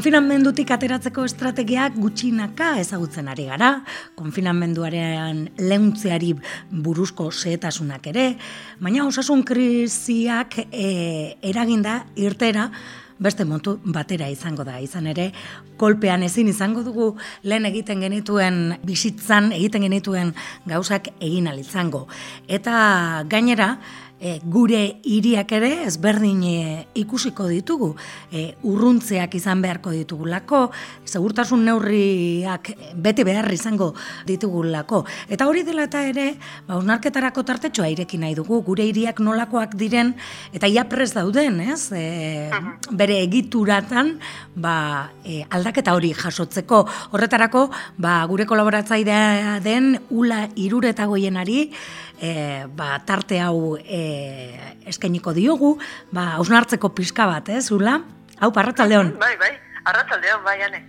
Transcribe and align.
Konfinamendutik 0.00 0.70
ateratzeko 0.72 1.26
estrategiak 1.28 1.98
gutxinaka 2.00 2.70
ezagutzen 2.80 3.26
ari 3.28 3.44
gara, 3.50 3.68
konfinamenduaren 4.16 5.42
leuntzeari 5.60 6.30
buruzko 6.86 7.26
zehetasunak 7.28 8.08
ere, 8.08 8.24
baina 8.80 9.04
osasun 9.04 9.44
kriziak 9.44 10.56
e, 10.64 10.88
eraginda 11.52 11.98
irtera 12.16 12.70
beste 13.20 13.44
montu 13.44 13.76
batera 13.84 14.32
izango 14.32 14.64
da. 14.64 14.78
Izan 14.80 15.12
ere, 15.12 15.34
kolpean 15.76 16.24
ezin 16.24 16.48
izango 16.48 16.80
dugu 16.80 17.12
lehen 17.44 17.68
egiten 17.68 18.00
genituen 18.00 18.78
bizitzan, 18.80 19.52
egiten 19.52 19.84
genituen 19.84 20.32
gauzak 20.64 21.12
egin 21.20 21.52
izango. 21.60 22.06
Eta 22.48 23.26
gainera, 23.28 23.74
e, 24.20 24.38
gure 24.44 25.00
hiriak 25.08 25.52
ere 25.56 25.70
ezberdin 25.88 26.42
e, 26.44 26.56
ikusiko 27.00 27.48
ditugu. 27.48 27.94
E, 28.30 28.52
urruntzeak 28.68 29.34
izan 29.38 29.62
beharko 29.64 29.94
ditugulako 29.96 30.66
segurtasun 31.08 31.64
neurriak 31.64 32.72
bete 32.94 33.24
behar 33.24 33.48
izango 33.52 33.92
ditugulako. 34.28 35.02
Eta 35.32 35.48
hori 35.48 35.64
dela 35.66 35.88
eta 35.88 36.04
ere 36.06 36.34
ba 36.68 36.78
unarketarako 36.80 37.44
tartetxoa 37.48 37.88
ireki 37.94 38.20
nahi 38.20 38.36
dugu. 38.38 38.60
Gure 38.66 38.84
hiriak 38.90 39.22
nolakoak 39.24 39.74
diren 39.80 40.12
eta 40.52 40.68
ia 40.68 40.84
prez 40.88 41.10
dauden 41.16 41.60
ez? 41.64 41.90
E, 41.96 42.50
bere 42.92 43.20
egituratan 43.24 44.18
ba, 44.54 45.10
e, 45.24 45.40
aldaketa 45.48 45.94
hori 45.96 46.12
jasotzeko. 46.14 46.84
Horretarako 47.16 47.66
ba, 47.98 48.20
gure 48.30 48.46
kolaboratzaidea 48.46 49.58
den 49.64 49.96
ula 50.10 50.44
iruretagoienari 50.60 51.70
e, 52.20 52.66
ba, 52.76 52.98
tarte 53.06 53.40
hau 53.40 53.78
e, 53.80 54.00
eskainiko 54.86 55.32
diogu, 55.34 55.74
ba, 56.12 56.34
hausnartzeko 56.36 56.92
pixka 56.94 57.26
bat, 57.26 57.48
ez, 57.48 57.66
eh, 57.70 57.74
Ula? 57.74 58.00
Hau, 58.40 58.52
parrataldeon. 58.52 59.14
Bai, 59.20 59.34
bai, 59.40 59.52
arrataldeon, 59.84 60.44
bai, 60.44 60.60
ane, 60.62 60.84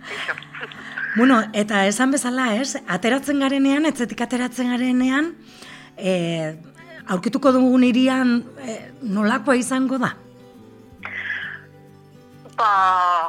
Bueno, 1.16 1.42
eta 1.52 1.84
esan 1.84 2.12
bezala, 2.12 2.54
ez, 2.56 2.76
ateratzen 2.88 3.40
garenean, 3.44 3.84
etzetik 3.88 4.22
ateratzen 4.24 4.70
garenean, 4.72 5.34
e, 5.96 6.12
aurkituko 7.12 7.52
dugun 7.52 7.84
irian 7.84 8.38
e, 8.64 8.78
nolakoa 9.02 9.56
izango 9.60 9.98
da? 10.00 10.14
Ba, 12.56 12.70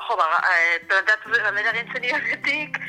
jo, 0.08 0.16
ba, 0.20 0.28
e, 0.48 0.80
plantatu 0.88 1.36
gandera 1.36 1.76
gintzen 1.76 2.08
iragetik, 2.08 2.80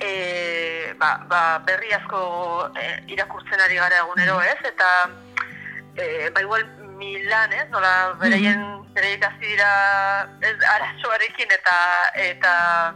e, 0.00 0.94
ba, 0.98 1.20
ba, 1.28 1.58
berri 1.66 1.92
asko 1.92 2.72
e, 2.74 2.86
irakurtzen 3.12 3.60
ari 3.60 3.76
gara 3.76 4.00
egunero, 4.04 4.40
ez? 4.40 4.58
Eta 4.64 4.88
e, 5.96 6.30
ba 6.30 6.40
igual 6.40 6.64
Milan, 6.96 7.52
ez? 7.52 7.68
Nola 7.70 8.16
bereien 8.20 8.58
mm 8.58 8.86
-hmm. 8.94 9.38
dira 9.40 9.70
ez 10.40 10.56
arazoarekin 10.74 11.50
eta 11.58 11.76
eta 12.14 12.94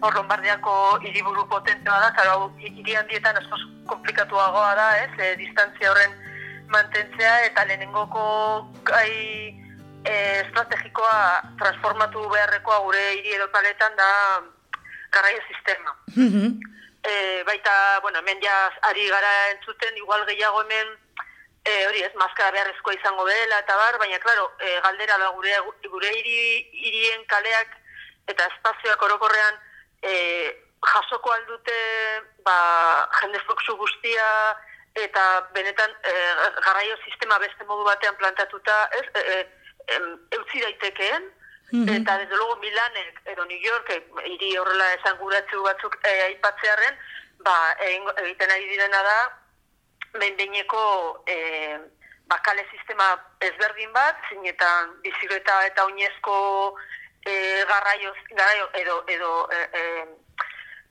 hor 0.00 0.14
Lombardiako 0.14 0.98
hiriburu 1.02 1.48
potentea 1.48 2.00
da, 2.00 2.12
zara 2.16 2.32
hau 2.32 2.52
hiri 2.58 2.94
handietan 2.94 3.36
asko 3.36 3.56
komplikatuagoa 3.86 4.74
da, 4.74 4.88
ez? 5.04 5.10
E, 5.18 5.36
distantzia 5.36 5.90
horren 5.90 6.12
mantentzea 6.68 7.44
eta 7.44 7.64
lehenengoko 7.64 8.24
gai 8.84 9.12
e, 10.04 10.14
estrategikoa 10.44 11.42
transformatu 11.58 12.28
beharrekoa 12.28 12.78
gure 12.86 13.04
hiri 13.12 13.34
edo 13.38 13.48
paletan 13.52 13.96
da 13.96 14.10
garraio 15.14 15.42
sistema. 15.48 15.98
Mm 16.16 16.72
baita, 17.44 18.00
bueno, 18.00 18.18
hemen 18.18 18.38
ja 18.40 18.54
ari 18.88 19.02
gara 19.12 19.32
entzuten, 19.50 19.96
igual 20.00 20.22
gehiago 20.24 20.62
hemen, 20.62 20.94
e, 21.64 21.86
hori 21.86 22.02
ez, 22.04 22.12
maskara 22.20 22.52
beharrezkoa 22.54 22.94
izango 22.96 23.24
dela, 23.28 23.58
eta 23.60 23.76
bar, 23.76 23.98
baina, 24.00 24.18
klaro, 24.20 24.50
e, 24.60 24.74
galdera 24.84 25.18
da 25.18 25.30
gure, 25.36 25.56
gure 25.92 26.12
iri, 26.18 26.38
irien 26.90 27.24
kaleak 27.28 27.72
eta 28.32 28.48
espazioak 28.52 29.02
orokorrean 29.02 29.58
e, 30.02 30.14
jasoko 30.84 31.32
aldute 31.32 31.78
ba, 32.44 32.56
jende 33.20 33.40
fluxu 33.46 33.76
guztia 33.80 34.26
eta 35.00 35.24
benetan 35.56 35.90
e, 36.04 36.12
garraio 36.66 36.96
sistema 37.04 37.38
beste 37.42 37.64
modu 37.68 37.84
batean 37.88 38.16
plantatuta, 38.20 38.84
ez, 39.00 39.06
e, 39.20 39.40
e, 39.88 40.02
eutzi 40.36 40.60
daitekeen, 40.60 41.32
-hmm. 41.72 41.88
Eta 41.88 42.18
desde 42.18 42.36
luego 42.36 42.56
Milanek 42.56 43.20
edo 43.24 43.44
New 43.44 43.60
Yorkek 43.60 44.04
hiri 44.24 44.56
horrela 44.56 44.92
esan 44.94 45.16
guratzu 45.18 45.62
batzuk 45.62 45.98
e, 46.04 46.22
aipatzearen, 46.22 46.98
ba, 47.44 47.56
egiten 47.80 48.50
ari 48.50 48.68
direna 48.68 49.02
da, 49.02 49.18
behin-behineko 50.18 51.24
e, 51.26 51.78
bakale 52.26 52.66
sistema 52.70 53.06
ezberdin 53.40 53.92
bat, 53.92 54.16
zinetan 54.28 55.00
bizikleta 55.02 55.64
eta 55.66 55.84
oinezko 55.84 56.36
e, 57.24 57.64
garraio, 57.68 58.14
garraio 58.30 58.68
edo, 58.74 59.04
edo 59.08 59.32
e, 59.52 59.58
e, 59.80 59.82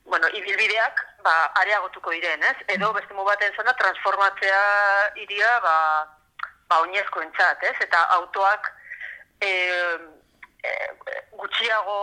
bueno, 0.06 0.28
ibilbideak 0.28 1.06
ba, 1.24 1.36
areagotuko 1.62 2.12
diren, 2.12 2.44
ez? 2.44 2.58
Edo 2.76 2.92
beste 2.94 3.14
mu 3.14 3.24
baten 3.24 3.56
zena 3.56 3.74
transformatzea 3.80 4.64
iria 5.24 5.60
ba, 5.64 5.78
ba 6.68 6.82
oinezko 6.84 7.22
entzat, 7.22 7.64
ez? 7.64 7.76
Eta 7.88 8.04
autoak 8.20 8.70
e, 9.40 9.52
gutxiago 11.40 11.98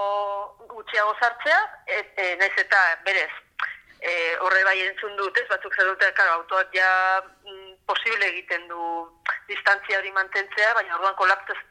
gutxiago 0.68 1.14
sartzea 1.20 1.60
et, 1.86 2.12
e, 2.16 2.36
naiz 2.40 2.52
eta 2.64 2.80
berez 3.06 3.32
e, 4.00 4.12
horre 4.40 4.64
bai 4.64 4.78
entzun 4.86 5.16
dut 5.16 5.38
ez 5.38 5.46
batzuk 5.48 5.74
zer 5.76 5.88
dute 5.88 6.12
claro 6.18 6.40
autoak 6.40 6.74
ja 6.74 6.90
mm, 7.22 7.72
posible 7.86 8.28
egiten 8.28 8.68
du 8.68 8.84
distantzia 9.48 9.98
hori 9.98 10.12
mantentzea 10.12 10.74
baina 10.74 10.96
orduan 10.98 11.16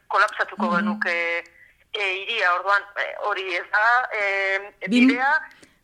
kolapsatuko 0.08 0.66
mm 0.66 0.70
-hmm. 0.70 0.76
genuke 0.76 1.16
e, 1.92 2.12
iria 2.22 2.54
orduan 2.54 2.82
hori 3.30 3.54
ez 3.54 3.66
da 3.72 3.86
e, 4.12 4.24
bidea 4.88 5.32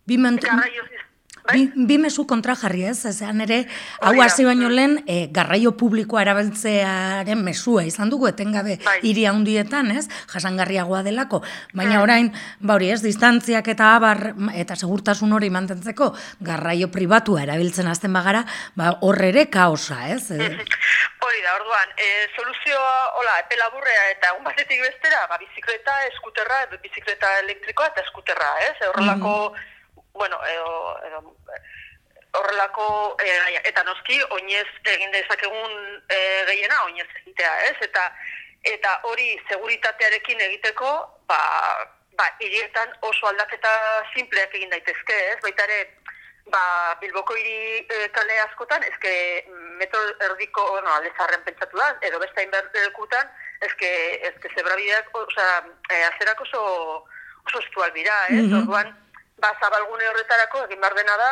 Bi, 0.06 0.16
Bai? 0.22 0.70
Bi, 1.52 1.66
bi 1.88 1.98
mesu 1.98 2.26
kontra 2.26 2.56
jarri 2.58 2.84
ez, 2.90 2.98
ezean 3.08 3.40
ere, 3.44 3.60
hau 4.00 4.14
hasi 4.22 4.44
baino 4.46 4.68
lehen, 4.72 4.98
e, 5.06 5.26
garraio 5.34 5.72
publikoa 5.78 6.22
erabiltzearen 6.24 7.42
mesua 7.44 7.84
izan 7.86 8.10
dugu, 8.10 8.28
etengabe 8.30 8.78
bai. 8.84 8.96
hiri 9.06 9.26
handietan, 9.30 9.92
ez, 9.94 10.06
jasangarriagoa 10.32 11.02
delako, 11.06 11.42
baina 11.74 11.96
bai. 11.96 12.02
orain, 12.02 12.32
ba 12.60 12.78
hori 12.78 12.90
ez, 12.94 13.00
distantziak 13.04 13.68
eta 13.74 13.92
abar, 13.96 14.22
eta 14.54 14.76
segurtasun 14.78 15.32
hori 15.36 15.50
mantentzeko, 15.54 16.12
garraio 16.40 16.90
pribatua 16.92 17.44
erabiltzen 17.46 17.90
azten 17.92 18.16
bagara, 18.16 18.44
ba 18.74 18.96
horre 19.06 19.30
ere 19.34 19.46
kaosa, 19.52 20.06
ez? 20.14 20.30
Hori 21.26 21.40
da, 21.42 21.56
orduan, 21.56 21.94
e, 21.98 22.08
soluzioa, 22.38 22.98
hola, 23.18 23.38
epe 23.42 23.56
laburrea 23.58 24.04
eta 24.12 24.28
un 24.36 24.44
batetik 24.46 24.78
bestera, 24.84 25.24
ba, 25.26 25.38
bizikleta, 25.40 25.96
eskuterra, 26.12 26.60
bizikleta 26.82 27.32
elektrikoa 27.40 27.88
eta 27.90 28.04
eskuterra, 28.06 28.52
ez? 28.68 28.76
Horrelako, 28.92 29.32
mm 29.50 29.75
bueno, 30.16 30.40
edo, 30.52 30.70
edo 31.08 31.36
horrelako 32.36 33.16
e, 33.22 33.28
eta 33.64 33.84
noski 33.84 34.18
oinez 34.36 34.68
egin 34.92 35.12
dezakegun 35.12 35.76
e, 36.08 36.18
gehiena 36.50 36.82
oinez 36.84 37.08
egitea, 37.22 37.52
ez? 37.70 37.76
Eta 37.88 38.10
eta 38.66 38.96
hori 39.06 39.36
seguritatearekin 39.48 40.40
egiteko, 40.48 40.90
ba, 41.30 41.38
ba 42.18 42.26
hirietan 42.42 42.92
oso 43.06 43.28
aldaketa 43.30 43.72
simpleak 44.14 44.54
egin 44.58 44.72
daitezke, 44.72 45.18
ez? 45.32 45.38
Baita 45.44 45.66
ere, 45.68 45.78
ba, 46.50 46.62
Bilboko 47.00 47.36
hiri 47.38 47.84
e, 47.84 48.08
kale 48.16 48.40
askotan, 48.46 48.82
ezke 48.90 49.12
metro 49.78 50.02
erdiko, 50.30 50.66
bueno, 50.72 50.90
aldezarren 50.96 51.44
pentsatu 51.46 51.78
da, 51.78 51.92
edo 52.08 52.20
besta 52.22 52.42
inbertekutan, 52.42 53.30
ezke, 53.68 53.90
ezke 54.32 54.50
zebrabideak, 54.54 55.14
oza, 55.22 55.48
e, 55.90 56.02
azerak 56.10 56.42
oso, 56.48 56.62
oso 57.46 57.62
estual 57.62 57.92
bira, 57.94 58.16
ez? 58.28 58.42
Mm 58.42 58.50
-hmm. 58.50 58.62
Orduan, 58.62 58.94
ba, 59.42 59.52
zabalgune 59.60 60.08
horretarako 60.08 60.64
egin 60.66 60.80
behar 60.80 60.96
dena 60.96 61.16
da 61.20 61.30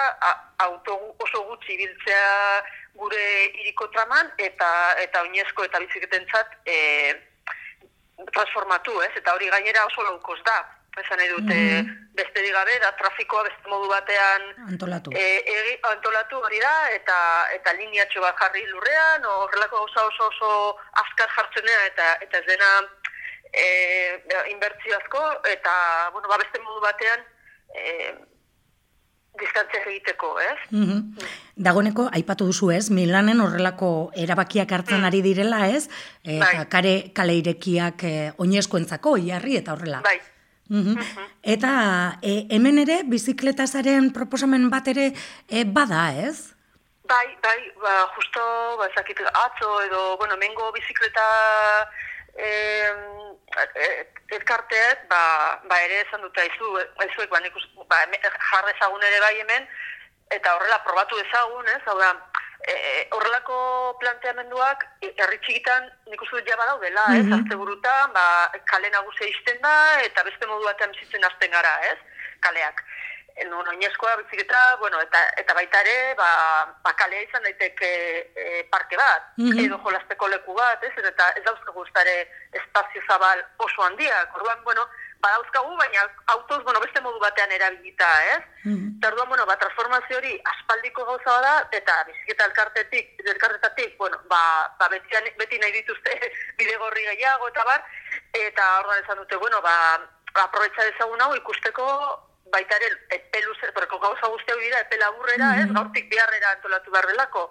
auto 0.66 0.96
oso 1.26 1.42
gutxi 1.50 1.76
biltzea 1.80 2.62
gure 3.00 3.24
iriko 3.62 3.88
traman 3.94 4.30
eta 4.38 4.70
eta 5.02 5.22
oinezko 5.26 5.64
eta 5.64 5.80
biziketentzat 5.82 6.56
e, 6.66 6.78
transformatu, 8.32 9.00
ez? 9.02 9.12
Eta 9.18 9.34
hori 9.34 9.50
gainera 9.50 9.86
oso 9.90 10.04
laukos 10.06 10.40
da. 10.46 10.62
Esan 11.02 11.18
nahi 11.18 11.30
dute 11.32 11.60
mm 11.82 12.00
beste 12.14 12.42
digabe, 12.44 12.76
da 12.78 12.92
trafikoa 12.94 13.42
beste 13.42 13.66
modu 13.66 13.88
batean 13.90 14.44
antolatu, 14.68 15.10
e, 15.18 15.72
antolatu 15.90 16.38
hori 16.38 16.60
da, 16.62 16.74
eta 16.94 17.16
eta 17.56 17.72
lineatxo 17.74 18.22
bat 18.22 18.38
jarri 18.38 18.62
lurrean, 18.68 19.26
horrelako 19.26 19.80
oso 19.88 20.04
oso 20.12 20.28
oso 20.28 20.50
azkar 21.02 21.32
jartzenea, 21.34 21.80
eta 21.90 22.12
eta 22.26 22.38
ez 22.38 22.46
dena 22.46 22.70
e, 23.50 23.66
inbertzio 24.52 24.94
asko, 25.00 25.24
eta 25.56 25.74
bueno, 26.12 26.30
ba, 26.30 26.38
beste 26.38 26.62
modu 26.62 26.86
batean 26.86 27.26
eh, 27.72 28.14
distantzia 29.40 29.80
egiteko, 29.86 30.34
ez? 30.40 30.58
Mm 30.70 30.84
-hmm. 30.84 31.24
Dagoneko, 31.56 32.08
aipatu 32.12 32.46
duzu 32.46 32.70
ez, 32.70 32.90
Milanen 32.90 33.40
horrelako 33.40 34.10
erabakiak 34.14 34.72
hartzen 34.72 35.00
mm. 35.00 35.04
ari 35.04 35.22
direla, 35.22 35.66
ez? 35.68 35.88
Eta 36.24 36.52
bai. 36.52 36.66
kare 36.68 36.94
kale 37.14 37.34
irekiak 37.34 38.04
eh, 38.04 38.32
oinezkoentzako, 38.38 39.16
iarri 39.16 39.56
eta 39.56 39.72
horrela. 39.72 40.00
Bai. 40.00 40.20
Mm 40.68 40.82
-hmm. 40.82 41.28
Eta 41.42 42.18
e, 42.22 42.46
hemen 42.50 42.78
ere, 42.78 43.02
bizikletazaren 43.04 44.12
proposamen 44.12 44.70
bat 44.70 44.88
ere 44.88 45.12
e, 45.48 45.64
bada, 45.64 46.12
ez? 46.28 46.54
Bai, 47.04 47.26
bai, 47.42 47.60
ba, 47.82 48.08
justo, 48.16 48.40
ba, 48.78 48.88
zakit, 48.96 49.20
atzo 49.20 49.82
edo, 49.82 50.16
bueno, 50.16 50.36
mengo 50.36 50.72
bizikleta 50.72 51.26
e, 52.36 54.06
elkarteet, 54.34 55.08
ba, 55.08 55.60
ba 55.68 55.80
ere 55.86 56.00
esan 56.02 56.22
dute 56.22 56.40
aizu, 56.40 56.70
aizuek, 57.06 57.30
ba, 57.30 57.40
nik 57.40 57.58
ba, 57.88 58.00
jarrezagun 58.50 59.02
ere 59.02 59.20
bai 59.20 59.34
hemen, 59.40 59.68
eta 60.34 60.56
horrela 60.56 60.80
probatu 60.86 61.18
ezagun, 61.22 61.68
ez, 61.68 61.82
hau 61.86 61.98
da, 61.98 62.10
e, 62.66 62.74
horrelako 63.16 63.58
planteamenduak 64.00 64.86
herri 65.02 65.38
txikitan 65.44 65.86
nik 66.10 66.22
uste 66.22 66.40
dut 66.40 66.50
jaba 66.50 66.66
daudela, 66.72 67.06
mm 67.08 67.14
-hmm. 67.14 67.34
ez, 67.34 67.38
azte 67.38 67.60
burutan, 67.62 68.12
ba, 68.12 68.26
kale 68.70 68.90
nagusia 68.90 69.28
izten 69.28 69.60
da, 69.62 69.76
eta 70.08 70.24
beste 70.24 70.46
modu 70.46 70.64
batean 70.64 70.92
bizitzen 70.96 71.24
azten 71.24 71.50
gara, 71.50 71.78
ez, 71.92 71.98
kaleak. 72.40 72.84
En 73.36 73.52
un 73.52 73.68
oinezkoa 73.68 74.16
biziketa, 74.16 74.76
bueno, 74.78 75.00
eta, 75.02 75.18
eta 75.36 75.54
baita 75.54 75.80
ere, 75.80 76.14
ba, 76.14 76.28
ba 76.84 76.92
kalea 76.94 77.22
izan 77.24 77.42
daiteke 77.42 77.88
e, 78.30 78.62
parke 78.70 78.96
bat, 78.96 79.32
mm 79.36 79.50
-hmm. 79.50 79.64
edo 79.66 79.78
jolasteko 79.78 80.28
leku 80.28 80.54
bat, 80.54 80.84
ez, 80.84 80.92
eta 80.96 81.32
ez 81.36 81.42
dauzka 81.44 81.72
guztare 81.72 82.14
espazio 82.52 83.02
zabal 83.08 83.42
oso 83.58 83.82
handiak, 83.82 84.36
orduan, 84.36 84.62
bueno, 84.64 84.86
badauzkagu, 85.24 85.76
baina 85.76 86.00
autoz, 86.26 86.62
bueno, 86.64 86.80
beste 86.80 87.00
modu 87.00 87.18
batean 87.18 87.52
erabilita, 87.52 88.08
ez? 88.34 88.42
Mm 88.64 88.76
-hmm. 89.00 89.28
bueno, 89.28 89.46
ba, 89.46 89.56
transformazio 89.56 90.16
hori 90.16 90.40
aspaldiko 90.52 91.04
gauza 91.04 91.30
bada, 91.30 91.68
eta 91.70 92.04
biziketa 92.04 92.44
elkartetik, 92.44 93.06
elkartetatik, 93.34 93.96
bueno, 93.98 94.20
ba, 94.28 94.42
ba 94.78 94.88
beti, 94.88 95.08
beti 95.38 95.58
nahi 95.58 95.72
dituzte 95.72 96.10
bide 96.58 96.76
gorri 96.76 97.02
gehiago, 97.10 97.48
eta 97.48 97.64
bar, 97.64 97.82
eta 98.32 98.78
orduan 98.80 99.02
esan 99.02 99.18
dute, 99.18 99.36
bueno, 99.36 99.60
ba, 99.62 99.74
aprobetsa 100.34 100.84
dezagun 100.90 101.20
hau 101.20 101.34
ikusteko 101.34 101.84
baita 102.54 102.78
ere, 102.80 102.90
epelu 103.18 103.54
zer, 103.60 103.72
porque 103.74 103.98
gauza 103.98 104.30
guztia 104.32 104.56
dira, 104.62 104.80
epela 104.86 105.10
burrera, 105.16 105.46
mm 105.50 105.54
-hmm. 105.54 105.64
ez? 105.64 105.74
Gaurtik 105.78 106.10
biharrera 106.10 106.50
antolatu 106.50 106.90
behar 106.94 107.06
delako. 107.10 107.44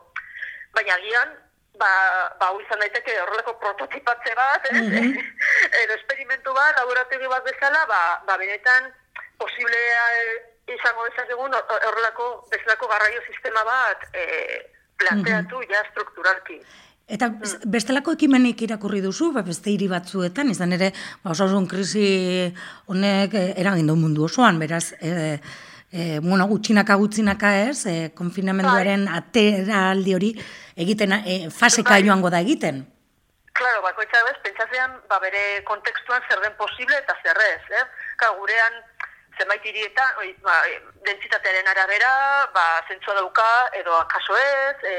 Baina 0.75 0.97
gian, 1.05 1.35
ba, 1.81 1.91
ba 2.39 2.49
hau 2.49 2.59
izan 2.61 2.79
daiteke 2.83 3.19
horrelako 3.21 3.57
prototipatze 3.63 4.35
bat, 4.41 4.69
ez? 4.71 4.81
Mm 4.81 4.91
-hmm. 4.91 5.31
edo 5.83 5.93
esperimentu 5.99 6.53
bat, 6.53 6.75
laborategi 6.79 7.27
bat 7.35 7.43
bezala, 7.49 7.85
ba, 7.93 8.01
ba 8.27 8.37
benetan 8.37 8.91
posiblea 9.37 10.05
izango 10.77 11.05
dezakegun 11.09 11.55
horrelako 11.87 12.47
bezalako 12.51 12.87
garraio 12.87 13.21
sistema 13.27 13.63
bat 13.63 14.05
e, 14.13 14.23
planteatu 14.97 15.55
mm 15.57 15.63
-hmm. 15.63 15.73
ja 15.73 15.83
strukturalki. 15.91 16.59
Eta 17.07 17.27
mm. 17.29 17.67
bestelako 17.67 18.13
ekimenik 18.15 18.61
irakurri 18.63 19.01
duzu, 19.03 19.33
ba, 19.35 19.43
beste 19.43 19.73
hiri 19.73 19.89
batzuetan, 19.91 20.51
izan 20.53 20.71
ere, 20.77 20.93
ba, 21.23 21.33
osasun 21.33 21.67
krisi 21.67 22.07
honek 22.87 23.35
eh, 23.35 23.49
eragin 23.59 23.91
du 23.91 23.97
mundu 23.99 24.23
osoan, 24.29 24.59
beraz, 24.61 24.93
e, 25.01 25.37
e, 25.91 26.19
bueno, 26.23 26.47
gutxinaka 26.47 26.95
gutxinaka 27.01 27.51
ez, 27.65 27.85
e, 27.91 27.97
konfinamenduaren 28.15 29.05
bai. 29.09 29.19
ateraldi 29.19 30.15
hori 30.15 30.31
egiten, 30.79 31.19
e, 31.19 31.37
faseka 31.51 31.97
bai. 31.97 32.07
joango 32.07 32.31
da 32.31 32.39
egiten. 32.39 32.85
Claro, 33.53 33.83
bakoitza 33.83 34.23
bez, 34.25 34.39
pentsatzean, 34.47 34.95
ba, 35.11 35.19
bere 35.21 35.61
kontekstuan 35.67 36.23
zer 36.29 36.39
den 36.41 36.55
posible 36.57 36.95
eta 36.97 37.19
zer 37.21 37.37
ez, 37.51 37.61
eh? 37.81 37.83
Ka, 38.17 38.31
gurean, 38.39 38.79
zenbait 39.37 39.65
hirietan, 39.67 40.15
oi, 40.23 40.31
ba, 40.41 40.55
dentsitatearen 41.05 41.67
arabera, 41.67 42.13
ba, 42.55 42.63
zentzua 42.87 43.19
dauka, 43.19 43.49
edo 43.77 43.99
akaso 43.99 44.39
ez, 44.39 44.77
e, 44.87 44.95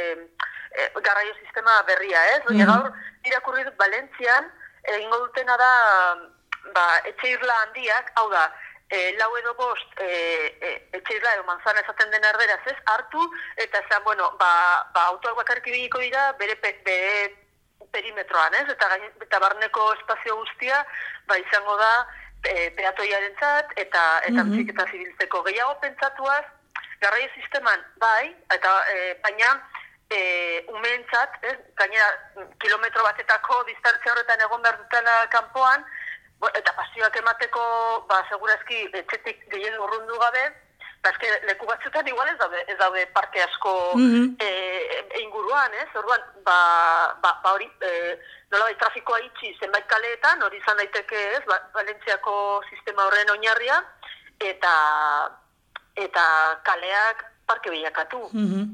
e, 0.74 0.90
garraio 1.00 1.34
sistema 1.34 1.82
berria, 1.86 2.20
ez? 2.36 2.42
Mm 2.48 2.56
-hmm. 2.56 2.66
gaur, 2.66 2.92
irakurri 3.24 3.64
dut 3.64 3.78
Valentzian, 3.78 4.50
egingo 4.82 5.18
dutena 5.18 5.56
da, 5.56 5.72
ba, 6.74 6.86
etxe 7.04 7.28
irla 7.28 7.56
handiak, 7.62 8.12
hau 8.14 8.28
da, 8.30 8.44
e, 8.88 9.14
lau 9.18 9.36
edo 9.36 9.54
bost 9.54 10.00
e, 10.00 10.08
e, 10.60 10.72
etxeirla 10.98 11.34
edo 11.34 11.44
manzana 11.48 11.80
esaten 11.80 12.10
den 12.10 12.26
erderaz 12.30 12.60
ez, 12.66 12.76
hartu, 12.92 13.24
eta 13.56 13.80
esan, 13.84 14.04
bueno, 14.04 14.30
ba, 14.40 14.50
ba 14.94 15.06
autoak 15.12 15.36
bakarrik 15.42 15.66
ibiliko 15.72 15.98
dira 16.04 16.32
bere, 16.40 16.58
bere 16.62 17.36
perimetroan, 17.92 18.54
ez? 18.60 18.68
Eta, 18.74 18.88
gain, 18.92 19.08
eta 19.22 19.40
barneko 19.42 19.92
espazio 19.94 20.36
guztia, 20.36 20.84
ba, 21.28 21.38
izango 21.38 21.76
da, 21.80 21.92
e, 22.44 22.70
peatoiaren 22.76 23.38
zat, 23.40 23.72
eta, 23.76 24.02
eta 24.28 24.42
mm 24.44 24.52
-hmm. 24.52 24.90
zibiltzeko. 24.90 25.42
Gehiago 25.48 25.78
pentsatuaz, 25.80 26.44
garraio 27.00 27.28
sisteman, 27.34 27.80
bai, 28.00 28.36
eta 28.50 28.70
e, 28.94 29.14
baina, 29.22 29.54
e, 30.14 30.64
umeentzat, 30.72 31.38
ez? 31.50 31.56
Gainera, 31.78 32.08
kilometro 32.62 33.04
batetako 33.06 33.62
distantzia 33.68 34.12
horretan 34.12 34.44
egon 34.46 34.62
behar 34.64 34.78
dutela 34.82 35.16
kanpoan, 35.34 35.86
eta 36.52 36.74
pasioak 36.76 37.16
emateko, 37.22 37.64
ba, 38.10 38.20
segurazki, 38.28 38.84
etxetik 39.00 39.46
gehien 39.52 39.78
urrundu 39.80 40.18
gabe, 40.20 40.44
ba, 41.02 41.12
eske, 41.12 41.30
leku 41.48 41.68
batzutan 41.68 42.08
igual 42.10 42.30
ez 42.32 42.36
daude, 42.40 42.62
ez 42.68 42.78
daude 42.80 43.06
parte 43.16 43.42
asko 43.42 43.74
mm 43.96 44.08
-hmm. 44.12 44.26
e, 44.46 45.20
inguruan, 45.22 45.74
ez? 45.82 45.88
Orduan, 45.94 46.22
ba, 46.44 46.58
ba, 47.22 47.38
ba 47.42 47.52
hori, 47.52 47.70
e, 47.80 48.18
nola 48.50 48.64
bai, 48.64 48.76
trafikoa 48.82 49.20
itxi 49.20 49.56
zenbait 49.60 49.86
kaleetan, 49.86 50.42
hori 50.42 50.58
izan 50.58 50.76
daiteke, 50.76 51.20
ez? 51.38 51.44
Ba, 51.46 51.60
Valentziako 51.74 52.62
sistema 52.70 53.06
horren 53.06 53.30
oinarria, 53.30 53.82
eta 54.40 54.74
eta 55.94 56.24
kaleak 56.64 57.24
parke 57.46 57.70
bilakatu. 57.70 58.28
Mm 58.32 58.48
-hmm. 58.48 58.64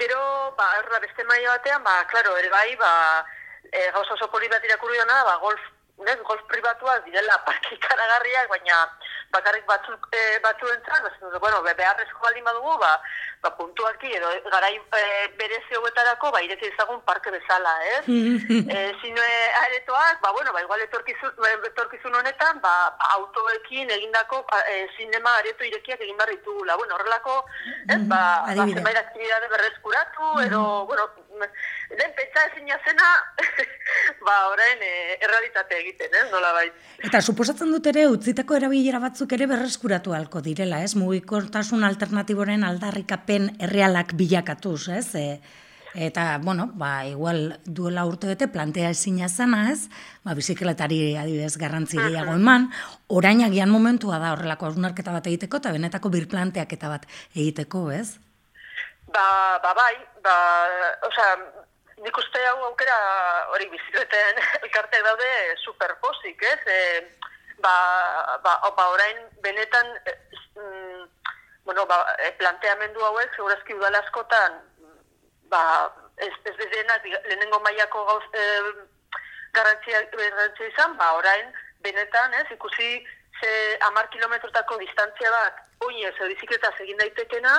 Gero, 0.00 0.54
ba, 0.56 0.66
erra 0.78 1.00
beste 1.00 1.24
maia 1.24 1.56
batean, 1.56 1.82
ba, 1.82 2.04
klaro, 2.10 2.36
ere 2.36 2.48
bai, 2.50 2.76
ba, 2.76 3.24
e, 3.70 3.90
gauza 3.92 4.14
oso 4.14 4.28
poli 4.28 4.48
bat 4.48 4.64
irakurri 4.64 4.98
ba, 5.06 5.38
golf, 5.40 5.60
nes, 5.98 6.18
golf 6.26 6.42
pribatua 6.48 6.98
direla 7.00 7.38
parki 7.44 7.78
baina 8.48 8.88
bakarrik 9.32 9.66
batzuk 9.66 10.08
e, 10.12 10.38
batzuentzat, 10.44 11.02
ba, 11.02 11.38
bueno, 11.38 11.62
beharrezko 11.64 12.20
baldin 12.22 12.44
badugu, 12.44 12.76
ba, 12.78 12.92
ba, 13.42 13.50
puntuaki 13.56 14.12
edo 14.18 14.28
garai 14.52 14.74
e, 14.76 15.02
bere 15.40 15.58
zehoetarako 15.68 16.30
ba 16.34 16.42
irete 16.44 16.68
ezagun 16.68 17.00
parke 17.08 17.32
bezala, 17.34 17.72
ez? 17.96 18.02
e, 18.76 18.84
zine 19.00 19.26
aretoak, 19.62 20.20
ba, 20.22 20.32
bueno, 20.36 20.52
ba, 20.52 20.62
igual 20.62 20.84
etorkizun, 20.86 21.34
ba, 21.40 21.50
etorkizun 21.70 22.14
honetan, 22.20 22.60
ba, 22.62 22.74
ba 23.00 23.10
autoekin 23.18 23.90
egindako 23.96 24.44
ba, 24.50 24.62
e, 24.70 24.86
zinema 24.96 25.34
areto 25.40 25.64
irekiak 25.64 26.04
egin 26.04 26.20
behar 26.20 26.34
ditugula. 26.36 26.76
Bueno, 26.76 26.96
horrelako, 26.98 27.40
ez? 27.88 28.00
Ba, 28.12 28.22
ba 28.46 28.68
zenbait 28.68 29.00
aktibidade 29.00 29.50
berrezkuratu, 29.56 30.32
edo, 30.46 30.62
bueno, 30.86 31.08
den 31.90 32.14
pentsa 32.16 32.46
ezin 32.50 32.70
zena, 32.84 33.08
ba, 34.26 34.36
orain 34.52 34.82
e, 34.82 35.18
errealitate 35.20 35.80
egiten, 35.80 36.14
ez? 36.20 36.28
Nola 36.30 36.52
bai. 36.52 36.68
Eta 37.02 37.20
suposatzen 37.20 37.72
dut 37.74 37.86
ere, 37.90 38.06
utzitako 38.12 38.60
erabilera 38.60 39.00
batzuk 39.22 39.36
ere 39.38 39.46
berreskuratu 39.46 40.14
halko 40.16 40.40
direla, 40.42 40.80
ez? 40.82 40.96
Mugikortasun 40.98 41.84
alternatiboren 41.86 42.64
aldarrikapen 42.66 43.52
errealak 43.62 44.16
bilakatuz, 44.18 44.88
ez? 44.88 45.14
E, 45.14 45.38
eta, 45.94 46.40
bueno, 46.42 46.72
ba, 46.74 47.06
igual 47.06 47.60
duela 47.62 48.04
urte 48.04 48.26
bete 48.26 48.48
plantea 48.48 48.90
ezina 48.90 49.28
zana, 49.28 49.70
ez? 49.70 49.86
Ba, 50.24 50.34
bizikletari 50.34 51.14
adibidez 51.14 51.56
garrantzi 51.56 52.00
gehiago 52.00 52.34
eman, 52.34 52.72
orain 53.06 53.44
agian 53.46 53.70
momentua 53.70 54.18
da 54.18 54.32
horrelako 54.32 54.66
aurnarketa 54.66 55.14
bat 55.14 55.26
egiteko, 55.30 55.62
eta 55.62 55.70
benetako 55.70 56.10
birplanteak 56.10 56.72
eta 56.72 56.90
bat 56.90 57.06
egiteko, 57.36 57.92
ez? 57.94 58.18
Ba, 59.06 59.60
ba, 59.62 59.70
bai, 59.70 59.94
ba, 60.24 60.36
osea, 61.06 61.36
nik 62.02 62.18
uste 62.18 62.42
hau 62.50 62.58
aukera 62.72 62.98
hori 63.54 63.70
bizikleten 63.70 64.42
elkarteak 64.64 65.06
daude 65.06 65.34
superposik, 65.62 66.42
ez? 66.42 66.58
E, 66.66 67.30
ba, 67.62 68.38
ba, 68.44 68.58
ba, 68.76 68.88
orain 68.90 69.18
benetan... 69.42 69.86
E, 70.06 70.12
bueno, 71.64 71.86
ba, 71.86 72.04
e, 72.18 72.32
planteamendu 72.38 73.04
hauek, 73.06 73.34
segurazki 73.36 73.74
udala 73.78 74.02
askotan, 74.02 74.58
ba, 75.50 75.62
ez, 76.16 76.32
ez 76.44 76.56
denak, 76.58 77.06
lehenengo 77.06 77.60
mailako 77.62 78.04
gauz, 78.08 78.24
e, 78.34 78.46
garantzia, 79.54 80.02
garantzia 80.10 80.70
izan, 80.72 80.96
ba, 80.98 81.12
orain, 81.20 81.52
benetan, 81.86 82.34
ez, 82.34 82.48
ikusi, 82.50 82.90
ze 83.40 83.78
amar 83.88 84.08
kilometrotako 84.10 84.78
distantzia 84.78 85.30
bat, 85.30 85.62
oi 85.86 86.04
ez, 86.06 86.14
bizikleta 86.20 86.72
egin 86.84 86.98
daitekena, 86.98 87.54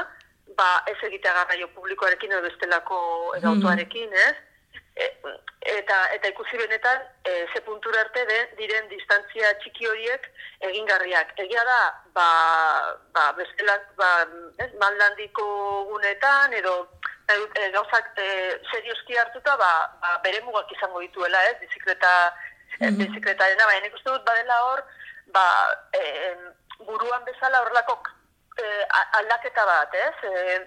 ba, 0.57 0.69
ez 0.91 0.97
egitea 1.07 1.33
garraio 1.39 1.69
publikoarekin 1.75 2.31
edo 2.31 2.43
bestelako 2.47 2.97
edo 3.37 3.47
mm-hmm. 3.47 3.53
autoarekin, 3.53 4.13
ez? 4.27 4.35
E, 4.95 5.05
eta 5.73 5.97
eta 6.13 6.29
ikusi 6.29 6.57
benetan 6.57 6.99
e, 7.25 7.45
ze 7.53 7.61
puntura 7.65 8.01
arte 8.01 8.25
de, 8.29 8.39
diren 8.59 8.89
distantzia 8.91 9.53
txiki 9.61 9.87
horiek 9.89 10.27
egingarriak. 10.69 11.33
Egia 11.45 11.63
da, 11.65 11.79
ba, 12.17 12.27
ba, 13.15 13.31
bestela, 13.37 13.77
ba, 13.97 14.11
ez, 14.61 14.69
mallandiko 14.81 15.45
gunetan, 15.91 16.53
edo 16.59 16.75
e, 17.27 17.33
e, 17.33 17.69
gauzak 17.75 18.11
e, 18.17 18.27
serioski 18.71 19.17
hartuta, 19.17 19.55
ba, 19.57 19.71
ba, 20.01 20.17
bere 20.25 20.43
mugak 20.45 20.71
izango 20.77 21.01
dituela, 21.05 21.41
ez, 21.49 21.57
bizikleta, 21.61 22.13
mm 22.79 22.87
-hmm. 22.87 22.99
bizikletaren, 23.01 23.65
baina 23.65 23.87
nik 23.87 23.95
uste 23.95 24.09
dut 24.09 24.25
badela 24.25 24.59
hor, 24.67 24.83
ba, 25.33 25.47
e, 25.93 26.03
buruan 26.85 27.25
bezala 27.25 27.61
horrelako 27.61 27.97
e, 28.61 28.85
aldaketa 29.19 29.65
bat, 29.65 29.93
ez, 29.93 30.15
e, 30.29 30.59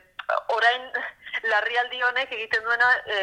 orain 0.55 0.89
larrialdi 1.51 2.03
honek 2.03 2.33
egiten 2.33 2.65
duena 2.65 2.91
e, 3.07 3.21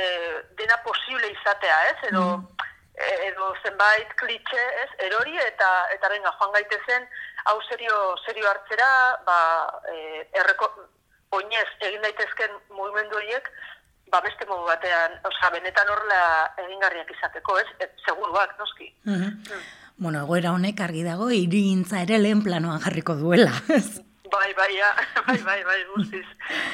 dena 0.59 0.77
posible 0.85 1.31
izatea, 1.33 1.79
ez? 1.91 1.97
Edo, 2.11 2.23
mm. 2.37 2.71
edo 3.29 3.51
zenbait 3.65 4.15
klitxe, 4.21 4.63
ez? 4.83 4.89
Erori 5.09 5.37
eta 5.41 5.69
eta 5.95 6.11
venga, 6.13 6.33
joan 6.39 6.55
gaitezen 6.57 7.07
hau 7.51 7.59
serio, 7.67 8.15
serio 8.25 8.49
hartzera, 8.49 8.89
ba, 9.27 9.37
e, 9.91 10.25
erreko, 10.39 10.69
oinez 11.35 11.67
egin 11.81 12.03
daitezken 12.05 12.55
mugimendu 12.77 13.19
horiek, 13.19 13.49
ba 14.13 14.21
beste 14.21 14.45
modu 14.45 14.67
batean, 14.69 15.17
osea, 15.25 15.49
benetan 15.55 15.89
horrela 15.89 16.19
egingarriak 16.65 17.09
izateko, 17.17 17.57
ez? 17.59 17.69
Et, 17.79 17.95
seguruak, 18.05 18.57
noski. 18.59 18.93
Mm 19.09 19.63
Bueno, 19.95 20.23
egoera 20.23 20.51
honek 20.51 20.79
argi 20.81 21.03
dago, 21.05 21.27
irigintza 21.31 21.99
ere 22.01 22.17
lehen 22.17 22.41
planoan 22.43 22.81
jarriko 22.81 23.13
duela. 23.15 23.53
Bai, 24.33 24.53
bai, 24.57 24.73
ja. 24.73 24.89
bai, 25.27 25.37
bai, 25.45 25.59
bai, 25.63 25.81
guztiz, 25.93 26.25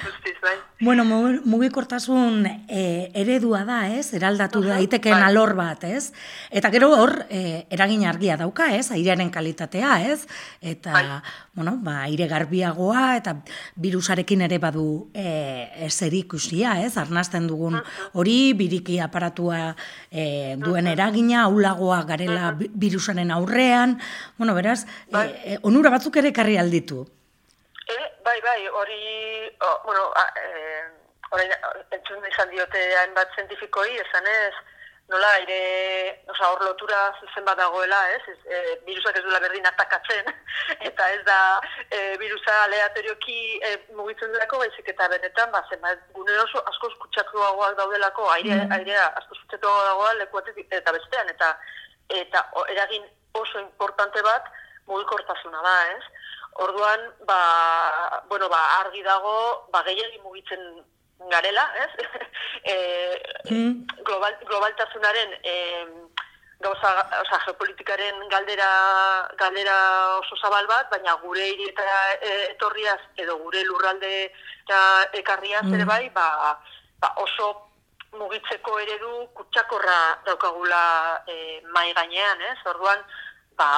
guztiz, 0.05 0.35
bai. 0.41 0.55
Bueno, 0.79 1.03
mugikortasun 1.03 2.45
e, 2.47 3.11
eredua 3.19 3.65
da, 3.67 3.81
ez? 3.91 4.13
Eraldatu 4.15 4.61
uh 4.63 4.69
daiteken 4.69 5.17
bai. 5.17 5.25
alor 5.27 5.51
bat, 5.57 5.83
ez? 5.83 6.13
Eta 6.55 6.71
gero 6.71 6.93
hor, 6.95 7.25
e, 7.27 7.65
eragin 7.75 8.05
argia 8.07 8.37
dauka, 8.39 8.69
ez? 8.77 8.93
Airearen 8.95 9.27
kalitatea, 9.29 9.97
ez? 10.07 10.23
Eta, 10.61 10.93
bai. 10.93 11.19
bueno, 11.53 11.75
ba, 11.83 11.97
aire 12.07 12.29
garbiagoa, 12.31 13.17
eta 13.19 13.35
virusarekin 13.75 14.47
ere 14.47 14.61
badu 14.63 15.09
e, 15.13 15.89
ikusia, 16.21 16.79
ez? 16.85 16.95
Arnazten 16.97 17.47
dugun 17.47 17.81
hori, 18.13 18.53
biriki 18.53 19.01
aparatua 19.03 19.75
e, 20.09 20.55
duen 20.63 20.87
eragina, 20.87 21.43
aulagoa 21.43 22.03
garela 22.07 22.55
virusaren 22.55 23.31
aurrean, 23.31 23.99
bueno, 24.37 24.55
beraz, 24.55 24.85
bai. 25.11 25.27
e, 25.43 25.59
onura 25.61 25.89
batzuk 25.89 26.15
ere 26.15 26.31
karri 26.31 26.55
alditu. 26.55 27.05
Bai, 28.23 28.39
bai, 28.41 28.67
hori, 28.67 29.57
oh, 29.61 29.81
bueno, 29.83 30.11
a, 30.15 30.25
eh, 30.37 30.83
orain, 31.31 31.51
entzun 31.91 32.25
izan 32.29 32.51
diote 32.51 32.81
hainbat 32.99 33.33
zientifikoi, 33.35 33.95
esan 34.03 34.27
ez, 34.29 34.53
nola, 35.09 35.31
aire, 35.39 35.57
oza, 36.29 36.51
hor 36.51 36.61
lotura 36.67 36.99
zuzen 37.19 37.47
bat 37.47 37.57
dagoela, 37.57 37.99
ez, 38.13 38.21
ez 38.29 38.37
e, 38.45 38.59
virusak 38.85 39.17
ez 39.17 39.23
duela 39.25 39.41
berdin 39.41 39.65
atakatzen, 39.65 40.29
eta 40.89 41.09
ez 41.15 41.23
da 41.25 41.39
e, 41.89 42.03
virusa 42.21 42.59
aleatorioki 42.67 43.39
e, 43.65 43.73
mugitzen 43.97 44.37
delako, 44.37 44.61
baizik 44.61 44.93
eta 44.93 45.09
benetan, 45.15 45.49
ba, 45.55 45.63
zenbat, 45.73 46.05
gune 46.13 46.37
oso 46.45 46.61
asko 46.69 46.93
eskutsatuagoak 46.93 47.77
daudelako, 47.81 48.29
aire, 48.37 48.53
mm. 48.59 48.77
airea 48.77 49.09
asko 49.23 49.39
eskutsatuagoa 49.39 49.89
dagoa 49.89 50.15
lekuatik 50.21 50.61
eta 50.69 50.93
bestean, 50.93 51.33
eta 51.33 51.55
eta 52.21 52.45
o, 52.53 52.69
eragin 52.69 53.09
oso 53.37 53.65
importante 53.65 54.21
bat 54.25 54.45
mugikortasuna 54.89 55.65
da, 55.65 55.77
ez? 55.97 56.28
Orduan, 56.59 56.99
ba, 57.25 58.23
bueno, 58.27 58.49
ba, 58.49 58.59
argi 58.81 59.03
dago, 59.03 59.67
ba, 59.71 59.83
gehiagi 59.87 60.19
mugitzen 60.23 60.63
garela, 61.31 61.65
ez? 61.83 61.91
e, 62.73 62.75
mm. 63.49 64.03
global, 64.03 64.35
globaltasunaren 64.47 65.35
e, 65.43 65.55
gauza, 66.59 66.91
oza, 67.21 67.39
geopolitikaren 67.45 68.27
galdera, 68.31 68.69
galdera 69.39 69.77
oso 70.19 70.35
zabal 70.43 70.67
bat, 70.67 70.91
baina 70.91 71.15
gure 71.23 71.47
hirietara 71.47 71.99
e, 72.19 72.35
etorriaz 72.51 72.99
edo 73.15 73.37
gure 73.45 73.63
lurralde 73.63 74.13
ekarriaz 75.21 75.65
mm. 75.65 75.75
ere 75.79 75.87
bai, 75.87 76.03
ba, 76.15 76.55
ba, 76.99 77.13
oso 77.23 77.53
mugitzeko 78.19 78.79
eredu 78.83 79.27
kutsakorra 79.37 79.99
daukagula 80.25 80.83
e, 81.27 81.61
mai 81.71 81.91
gainean, 81.93 82.41
ez? 82.51 82.57
Orduan, 82.67 83.05
ba, 83.55 83.69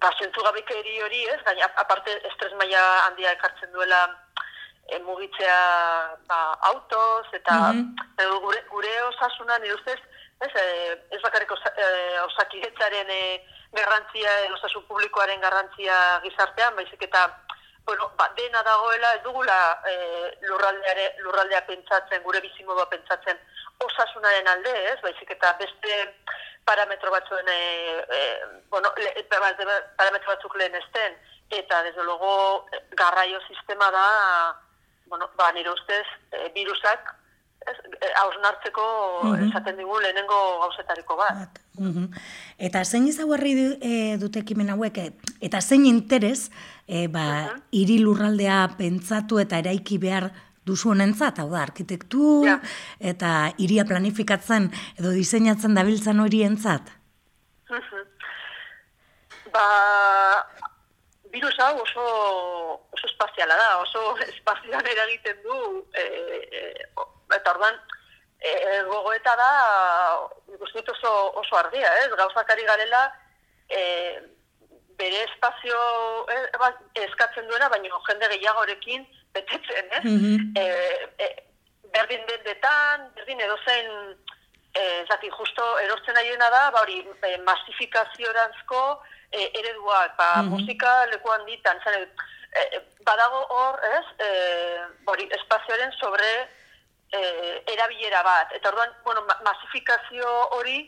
ba, 0.00 0.10
gabekeri 0.18 1.00
hori, 1.02 1.24
ez? 1.26 1.40
Gaina, 1.44 1.70
aparte, 1.76 2.16
estres 2.30 2.52
maila 2.60 2.82
handia 3.06 3.32
ekartzen 3.32 3.72
duela 3.72 4.02
e, 4.88 4.98
mugitzea 4.98 6.16
ba, 6.28 6.40
autoz, 6.72 7.26
eta 7.32 7.72
mm 7.72 7.94
gure, 8.40 8.60
gure 8.70 8.92
osasuna, 9.02 9.58
nire 9.58 9.74
ustez, 9.74 9.98
ez, 10.40 10.50
e, 10.54 10.64
ez 11.10 11.20
bakarrik 11.22 11.50
osa, 11.50 11.72
e, 11.76 13.40
garrantzia, 13.74 14.30
osasun 14.54 14.84
publikoaren 14.86 15.40
garrantzia 15.40 16.20
gizartean, 16.22 16.76
baizik 16.76 17.02
eta, 17.02 17.26
bueno, 17.86 18.10
ba, 18.16 18.30
dena 18.36 18.62
dagoela, 18.62 19.14
ez 19.16 19.22
dugula 19.24 19.58
e, 19.90 19.94
lurraldeare, 20.46 21.08
lurraldea 21.24 21.64
pentsatzen, 21.66 22.22
gure 22.22 22.40
bizimodua 22.40 22.86
pentsatzen, 22.92 23.40
osasunaren 23.84 24.48
alde, 24.48 24.74
ez, 24.92 25.00
baizik 25.02 25.30
eta 25.36 25.52
beste 25.58 25.98
parametro 26.64 27.10
batzuen 27.10 27.48
e, 27.48 27.60
e, 28.18 28.20
bueno, 28.70 28.92
le, 28.96 29.24
parametro 29.30 30.34
batzuk 30.34 30.56
lehen 30.56 30.74
esten, 30.74 31.16
eta 31.50 31.82
desde 31.82 32.04
luego 32.04 32.66
garraio 32.96 33.38
sistema 33.48 33.90
da 33.90 34.60
bueno, 35.06 35.30
ba, 35.36 35.52
nire 35.52 35.70
ustez 35.70 36.06
e, 36.32 36.48
virusak 36.54 37.14
hausnartzeko 38.20 38.84
mm 39.24 39.44
esaten 39.44 39.76
digu 39.78 39.96
lehenengo 40.00 40.38
gauzetariko 40.60 41.16
bat. 41.16 41.60
Mm 41.78 42.08
Eta 42.58 42.84
zein 42.84 43.06
izaguarri 43.08 43.54
e, 43.80 44.16
dute 44.20 44.42
ekimen 44.44 44.70
hauek, 44.74 44.98
eta 45.40 45.60
zein 45.60 45.86
interes 45.86 46.50
e, 46.86 47.06
ba, 47.08 47.24
mm 47.24 47.48
-hmm. 47.48 47.62
iri 47.72 47.98
lurraldea 47.98 48.68
pentsatu 48.78 49.38
eta 49.38 49.58
eraiki 49.58 49.98
behar 49.98 50.30
duzu 50.64 50.90
honentzat, 50.94 51.38
hau 51.42 51.48
da, 51.52 51.62
arkitektu 51.62 52.44
eta 53.12 53.30
iria 53.58 53.84
planifikatzen 53.88 54.70
edo 54.98 55.12
diseinatzen 55.16 55.76
dabiltzen 55.76 56.20
horientzat? 56.24 56.92
ba, 59.54 59.66
virus 61.30 61.56
hau 61.62 61.80
oso, 61.82 62.04
oso 62.96 63.06
espaziala 63.06 63.56
da, 63.56 63.70
oso 63.82 64.16
espazioan 64.34 64.86
eragiten 64.92 65.42
du, 65.46 65.58
e, 65.94 66.04
e, 66.60 66.62
eta 67.38 67.54
ordan, 67.54 67.78
e, 68.38 68.52
gogoeta 68.90 69.34
da, 69.40 69.50
guztiet 70.60 70.90
oso, 70.96 71.12
oso 71.42 71.58
argia, 71.60 71.90
ez? 72.02 72.10
Gauzakari 72.18 72.66
garela, 72.70 73.04
e, 73.68 73.82
bere 74.98 75.24
espazio 75.26 75.78
e, 76.30 76.40
eskatzen 77.06 77.48
duena, 77.50 77.70
baina 77.72 78.02
jende 78.08 78.30
gehiagorekin 78.34 79.06
betetzen, 79.34 79.90
eh? 79.90 80.02
Mm 80.04 80.18
-hmm. 80.18 80.38
e, 80.60 80.64
e, 81.24 81.26
berdin 81.94 82.22
dendetan, 82.26 83.10
berdin 83.14 83.40
edozen, 83.40 83.90
e, 84.72 84.82
zati, 85.08 85.30
justo 85.30 85.64
erortzen 85.78 86.16
aiena 86.16 86.50
da, 86.50 86.70
ba 86.70 86.82
hori, 86.82 86.98
e, 87.22 87.36
masifikazioranzko 87.48 88.82
e, 89.30 89.50
ereduak, 89.60 90.16
ba, 90.16 90.30
mm 90.36 90.40
-hmm. 90.40 90.50
musika 90.54 91.06
lekuan 91.12 91.46
ditan, 91.46 91.80
zane, 91.84 92.08
e, 92.60 92.82
badago 93.06 93.46
hor, 93.56 93.80
ez, 93.98 94.06
e, 94.26 94.30
hori, 95.06 95.28
espazioaren 95.38 95.92
sobre 96.00 96.30
e, 97.12 97.20
erabilera 97.74 98.22
bat, 98.22 98.52
eta 98.52 98.68
orduan, 98.68 98.92
bueno, 99.04 99.26
masifikazio 99.44 100.30
hori, 100.58 100.78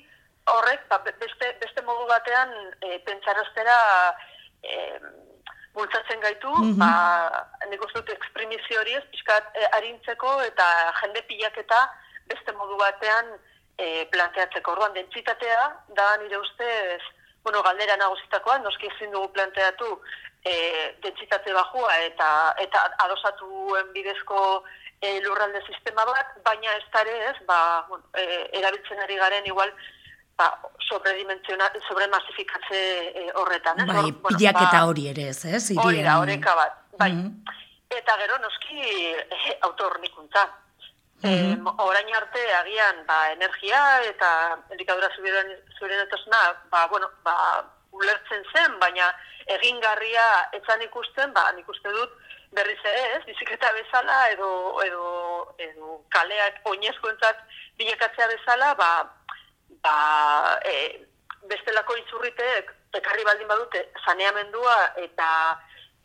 horrek, 0.46 0.88
ba, 0.88 0.98
beste, 1.04 1.52
beste 1.62 1.82
modu 1.82 2.06
batean, 2.06 2.52
e, 2.80 2.98
pentsaraztera, 3.06 3.78
e, 4.62 5.00
bultzatzen 5.76 6.20
gaitu, 6.20 6.50
mm 6.50 6.72
-hmm. 6.72 6.78
ba, 6.80 7.46
nik 7.70 7.84
uste 7.84 8.00
dut 8.00 8.14
eksprimizio 8.14 8.80
hori 8.80 8.96
ez, 8.98 9.04
pixkat 9.12 9.44
e, 9.54 9.66
arintzeko 9.78 10.32
eta 10.50 10.66
jende 11.00 11.22
pilaketa 11.28 11.80
beste 12.32 12.52
modu 12.52 12.76
batean 12.80 13.26
e, 13.78 14.06
planteatzeko. 14.12 14.72
Orduan, 14.72 14.94
dentsitatea, 14.94 15.64
da 15.98 16.06
nire 16.22 16.38
ustez, 16.38 17.02
bueno, 17.44 17.62
galdera 17.62 17.96
nagusitakoa, 17.96 18.58
noski 18.58 18.88
ezin 18.92 19.12
dugu 19.14 19.28
planteatu 19.36 19.90
e, 20.44 20.54
dentsitate 21.02 21.52
bajua 21.52 21.92
eta 22.08 22.30
eta 22.64 22.82
adosatuen 23.04 23.92
bidezko 23.94 24.40
e, 25.00 25.20
lurralde 25.26 25.62
sistema 25.66 26.04
bat, 26.08 26.32
baina 26.48 26.74
ez 26.78 26.86
tare 26.92 27.14
ez, 27.30 27.36
ba, 27.50 27.58
bueno, 27.88 28.04
e, 28.14 28.24
erabiltzen 28.60 29.02
ari 29.04 29.18
garen 29.22 29.46
igual, 29.52 29.72
ba, 30.36 30.50
sobredimensionat, 30.88 31.78
sobremasifikatze 31.88 32.80
e, 33.08 33.30
horretan. 33.34 33.80
Ez? 33.80 33.86
Bai, 33.86 34.12
bueno, 34.12 34.36
pilaketa 34.36 34.80
ba, 34.80 34.86
hori 34.90 35.08
ere 35.12 35.30
ez, 35.32 35.44
ez? 35.44 35.64
Hori 35.82 36.02
da, 36.02 36.18
horreka 36.20 36.54
bat. 36.58 36.82
Bai. 36.98 37.12
Mm 37.12 37.62
Eta 37.96 38.16
gero 38.18 38.34
noski 38.42 38.80
e, 38.82 39.52
autornikuntza. 39.62 40.42
Mm 41.22 41.30
-hmm. 41.30 41.74
orain 41.78 42.14
arte 42.16 42.40
agian 42.54 42.96
ba, 43.06 43.30
energia 43.30 44.02
eta 44.02 44.58
elikadura 44.70 45.08
zuren, 45.16 45.48
zuren 45.78 46.00
etosna, 46.00 46.40
ba, 46.70 46.86
bueno, 46.88 47.08
ba, 47.22 47.36
ulertzen 47.92 48.42
zen, 48.52 48.78
baina 48.80 49.06
egingarria 49.46 50.26
etzan 50.52 50.82
ikusten, 50.82 51.32
ba, 51.32 51.52
nik 51.52 51.68
uste 51.68 51.88
dut 51.88 52.10
berriz 52.52 52.78
ere 52.84 53.02
ez, 53.16 53.24
bizikleta 53.24 53.72
bezala 53.72 54.18
edo, 54.30 54.50
edo, 54.82 55.06
edo 55.58 56.00
kaleak 56.14 56.60
oinezkoentzat 56.64 57.38
bilakatzea 57.78 58.28
bezala, 58.32 58.74
ba, 58.74 58.90
ba, 59.86 60.58
e, 60.66 61.06
bestelako 61.50 61.96
izurritek 62.02 62.72
ekarri 63.00 63.26
baldin 63.28 63.50
badute 63.50 63.82
saneamendua 64.04 64.76
eta 65.02 65.30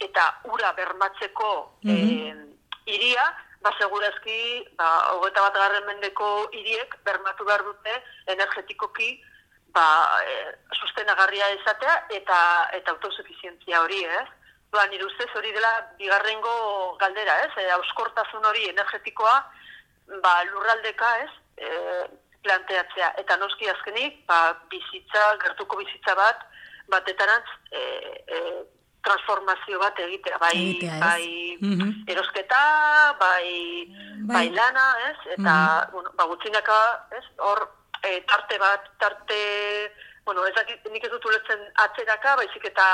eta 0.02 0.28
ura 0.54 0.72
bermatzeko 0.78 1.52
mm 1.84 1.96
-hmm. 1.96 2.46
e, 2.88 2.94
iria, 2.96 3.26
ba, 3.62 3.72
segurazki, 3.80 4.40
ba, 4.78 4.88
hogeta 5.14 5.42
bat 5.48 5.58
garren 5.64 5.86
mendeko 5.86 6.30
iriek 6.62 6.96
bermatu 7.06 7.46
behar 7.46 7.64
dute 7.64 7.94
energetikoki 8.36 9.10
ba, 9.76 9.86
e, 10.26 10.34
sustenagarria 10.80 11.50
izatea 11.58 11.96
eta 12.20 12.40
eta 12.78 12.92
autosuficientzia 12.92 13.82
hori, 13.82 14.04
ez? 14.06 14.30
Ba, 14.72 14.88
nire 14.88 15.06
ustez 15.06 15.30
hori 15.36 15.52
dela 15.52 15.72
bigarrengo 16.00 16.56
galdera, 17.04 17.38
ez? 17.46 17.54
E, 17.58 17.70
auskortasun 17.78 18.46
hori 18.46 18.68
energetikoa 18.74 19.38
ba, 20.26 20.34
lurraldeka, 20.52 21.10
ez? 21.26 21.32
E, 21.58 21.70
planteatzea. 22.44 23.14
Eta 23.22 23.38
noski 23.38 23.68
azkenik, 23.70 24.26
ba, 24.28 24.40
bizitza, 24.70 25.38
gertuko 25.44 25.78
bizitza 25.78 26.16
bat, 26.16 26.46
batetarantz, 26.92 27.50
e, 27.72 27.82
e, 28.28 28.40
transformazio 29.02 29.80
bat 29.82 29.98
egitea, 30.00 30.38
bai, 30.38 30.54
Egitea, 30.58 30.98
bai 31.02 31.58
Mhm. 31.62 32.04
erosketa, 32.08 33.16
bai, 33.20 33.88
Bai. 34.30 34.48
bai. 34.48 34.50
lana, 34.56 34.88
ez? 35.10 35.18
Eta, 35.38 35.90
bueno, 35.92 36.12
ba, 36.16 36.24
gutxinaka, 36.26 37.08
ez? 37.18 37.24
Hor, 37.38 37.68
e, 38.04 38.22
tarte 38.28 38.58
bat, 38.60 38.90
tarte, 39.00 39.92
bueno, 40.26 40.46
ez 40.46 40.54
dakit, 40.54 40.86
nik 40.92 41.04
ez 41.04 41.10
dut 41.12 41.26
ulertzen 41.26 41.60
atzeraka, 41.76 42.36
baizik 42.36 42.66
eta 42.66 42.86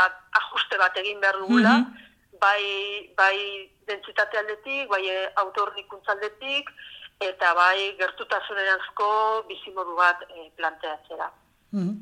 ajuste 0.42 0.78
bat 0.78 0.96
egin 0.98 1.20
behar 1.20 1.38
dugula, 1.40 1.74
Mhm. 1.78 2.40
bai, 2.40 3.14
bai 3.18 3.72
dentsitate 3.88 4.38
aldetik, 4.38 4.88
bai 4.90 5.08
e, 5.10 5.32
autornikuntza 5.36 6.12
aldetik, 6.12 6.70
eta 7.20 7.54
bai 7.58 7.96
gertutasunerazko 8.00 9.46
bizimodu 9.50 9.96
bat 9.98 10.22
e, 10.30 10.50
planteatzera. 10.58 11.32
Mhm. 11.72 11.96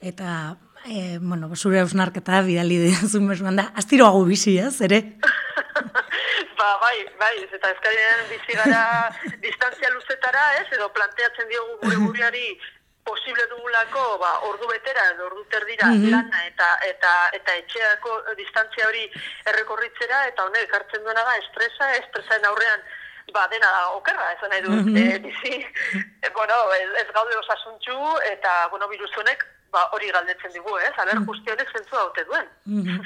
Eta, 0.00 0.56
e, 0.86 1.18
bueno, 1.20 1.50
zure 1.56 1.80
hausnarketa 1.80 2.40
bidali 2.46 2.78
dizun 2.84 3.28
besuan 3.28 3.56
da, 3.58 3.70
astiroago 3.74 4.24
bizi, 4.24 4.58
ez, 4.62 4.80
ere? 4.86 5.00
ba, 6.58 6.68
bai, 6.82 6.96
bai, 7.18 7.34
ez 7.42 7.52
eta 7.52 7.70
ezkarien 7.74 8.26
bizi 8.30 8.58
gara 8.58 8.82
distantzia 9.46 9.90
luzetara, 9.94 10.44
ez, 10.62 10.66
edo 10.76 10.90
planteatzen 10.94 11.48
diogu 11.50 11.78
gure 11.82 11.96
buruari 12.04 12.46
posible 13.08 13.44
dugulako, 13.48 14.18
ba, 14.20 14.34
ordu 14.50 14.68
betera 14.68 15.02
ordu 15.24 15.44
terdira 15.50 15.86
Mhm. 15.88 16.10
lana 16.12 16.46
eta 16.46 16.66
eta 16.84 17.12
eta 17.38 17.54
etxeako 17.62 18.16
distantzia 18.36 18.86
hori 18.86 19.06
errekorritzera 19.48 20.26
eta 20.28 20.44
honek 20.44 20.68
ekartzen 20.68 21.02
duena 21.06 21.24
da 21.24 21.36
estresa, 21.40 21.94
estresaren 22.02 22.44
aurrean 22.44 22.82
ba, 23.34 23.46
dena 23.52 23.68
okerra, 23.96 24.32
esan 24.36 24.50
nahi 24.50 24.62
dut, 24.62 24.84
Mhm. 24.86 24.96
eh, 24.96 25.18
bizi, 25.18 25.54
eh, 26.22 26.30
bueno, 26.34 26.54
ez, 26.80 26.88
ez 27.06 27.08
gaude 27.14 27.36
osasuntxu, 27.36 27.96
eta, 28.32 28.68
bueno, 28.70 28.88
virus 28.88 29.10
honek, 29.18 29.44
ba, 29.72 29.88
hori 29.92 30.10
galdetzen 30.10 30.52
digu, 30.52 30.78
ez? 30.78 30.92
Aber, 30.98 31.24
guzti 31.24 31.50
honek 31.50 31.68
zentzu 31.76 31.96
haute 31.96 32.24
duen. 32.24 32.46
Mhm. 32.64 33.00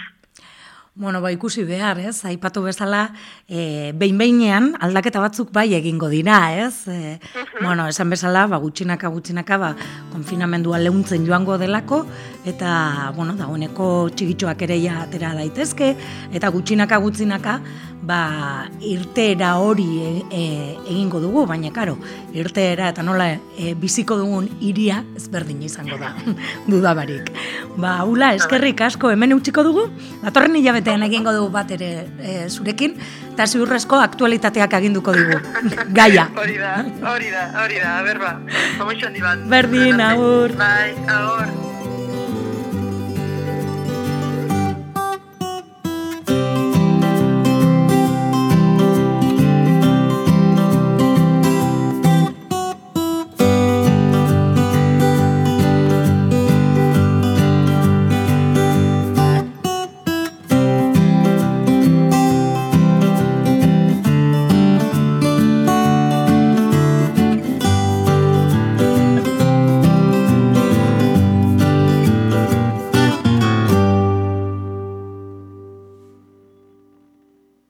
Bueno, 0.95 1.23
ba, 1.23 1.31
ikusi 1.33 1.65
behar, 1.65 1.97
ez? 2.05 2.19
Aipatu 2.29 2.61
bezala, 2.67 3.15
e, 3.49 3.93
behin-behinean 3.97 4.75
aldaketa 4.79 5.21
batzuk 5.25 5.49
bai 5.51 5.73
egingo 5.73 6.11
dira, 6.13 6.53
ez? 6.67 6.87
E, 6.87 7.19
bueno, 7.63 7.87
esan 7.89 8.11
bezala, 8.13 8.47
ba, 8.47 8.59
gutxinaka, 8.61 9.09
gutxinaka, 9.09 9.57
ba, 9.57 9.71
konfinamendua 10.13 10.77
leuntzen 10.79 11.25
joango 11.27 11.57
delako, 11.57 12.05
eta, 12.45 13.13
bueno, 13.17 13.37
dagoeneko 13.39 14.11
txigitxoak 14.17 14.67
ere 14.67 14.79
ja 14.83 15.03
atera 15.05 15.33
daitezke, 15.37 15.93
eta 16.35 16.51
gutxinaka, 16.55 16.99
gutxinaka, 17.03 17.59
ba, 18.03 18.67
irteera 18.83 19.55
hori 19.63 19.87
e, 20.03 20.11
e, 20.27 20.43
egingo 20.91 21.21
dugu, 21.23 21.47
baina, 21.47 21.71
karo, 21.73 21.95
irteera 22.35 22.91
eta 22.91 23.05
nola 23.07 23.29
e, 23.31 23.75
biziko 23.79 24.19
dugun 24.19 24.49
iria 24.61 25.01
ezberdin 25.17 25.63
izango 25.63 25.99
da, 26.01 26.13
dudabarik. 26.71 27.31
Ba, 27.79 28.03
ula, 28.05 28.33
eskerrik 28.35 28.83
asko 28.89 29.13
hemen 29.15 29.37
utziko 29.39 29.63
dugu, 29.67 29.87
datorren 30.25 30.59
hilabetean 30.59 31.07
egingo 31.07 31.35
dugu 31.37 31.51
bat 31.55 31.71
ere 31.79 31.93
e, 32.19 32.39
zurekin, 32.51 32.99
eta 33.33 33.47
ziurrezko 33.47 34.03
aktualitateak 34.03 34.81
aginduko 34.83 35.15
dugu, 35.17 35.39
gaia. 35.99 36.27
Hori 36.35 36.59
da, 36.59 36.79
hori 37.15 37.31
da, 37.31 37.51
hori 37.63 37.85
da, 37.85 37.99
berba. 38.07 38.39
Komixo 38.81 39.07
handi 39.07 39.23
bat. 39.23 39.47
Berdin, 39.53 40.03
agur. 40.03 40.59
Bai, 40.59 40.91
agur. 41.07 41.72